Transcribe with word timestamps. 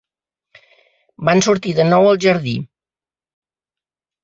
Van 1.29 1.43
sortir 1.49 1.75
de 1.81 1.87
nou 1.91 2.11
al 2.15 2.19
jardí. 2.25 2.57